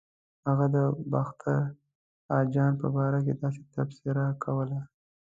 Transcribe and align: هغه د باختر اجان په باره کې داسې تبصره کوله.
هغه 0.47 0.65
د 0.75 0.77
باختر 1.11 1.61
اجان 2.39 2.73
په 2.81 2.87
باره 2.95 3.19
کې 3.25 3.33
داسې 3.41 3.61
تبصره 3.75 4.25
کوله. 4.43 4.79